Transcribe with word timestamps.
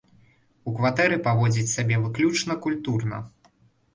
У 0.71 0.71
кватэры 0.77 1.19
паводзіць 1.27 1.67
сябе 1.75 1.99
выключна 2.05 2.53
культурна. 2.67 3.17